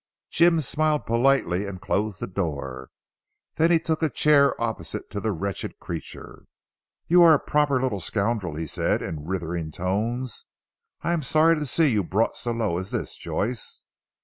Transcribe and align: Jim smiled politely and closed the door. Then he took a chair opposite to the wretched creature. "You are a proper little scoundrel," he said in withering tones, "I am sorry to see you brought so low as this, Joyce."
Jim 0.31 0.59
smiled 0.59 1.05
politely 1.05 1.67
and 1.67 1.79
closed 1.79 2.19
the 2.19 2.25
door. 2.25 2.89
Then 3.57 3.69
he 3.69 3.77
took 3.79 4.01
a 4.01 4.09
chair 4.09 4.59
opposite 4.59 5.11
to 5.11 5.19
the 5.19 5.31
wretched 5.31 5.77
creature. 5.79 6.45
"You 7.05 7.21
are 7.21 7.35
a 7.35 7.39
proper 7.39 7.79
little 7.79 7.99
scoundrel," 7.99 8.55
he 8.55 8.65
said 8.65 9.03
in 9.03 9.25
withering 9.25 9.69
tones, 9.69 10.47
"I 11.03 11.13
am 11.13 11.21
sorry 11.21 11.55
to 11.55 11.67
see 11.67 11.85
you 11.89 12.03
brought 12.03 12.35
so 12.35 12.51
low 12.51 12.79
as 12.79 12.89
this, 12.89 13.15
Joyce." 13.15 13.83